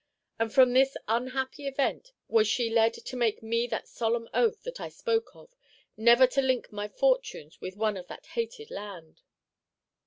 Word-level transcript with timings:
And 0.39 0.51
from 0.51 0.73
this 0.73 0.97
unhappy 1.07 1.67
event 1.67 2.11
was 2.27 2.47
she 2.47 2.71
led 2.71 2.95
to 2.95 3.15
make 3.15 3.43
me 3.43 3.65
take 3.65 3.69
that 3.69 3.87
solemn 3.87 4.27
oath 4.33 4.63
that 4.63 4.81
I 4.81 4.89
spoke 4.89 5.35
of, 5.35 5.55
never 5.95 6.25
to 6.25 6.41
link 6.41 6.71
my 6.71 6.87
fortunes 6.87 7.61
with 7.61 7.77
one 7.77 7.97
of 7.97 8.07
that 8.07 8.25
hated 8.25 8.71
land." 8.71 9.21